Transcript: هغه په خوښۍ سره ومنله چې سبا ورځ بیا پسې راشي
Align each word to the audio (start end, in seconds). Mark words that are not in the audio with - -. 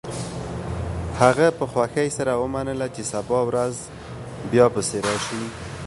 هغه 1.21 1.47
په 1.57 1.65
خوښۍ 1.71 2.07
سره 2.17 2.33
ومنله 2.41 2.87
چې 2.95 3.01
سبا 3.11 3.39
ورځ 3.49 3.75
بیا 4.51 4.65
پسې 4.73 4.97
راشي 5.05 5.43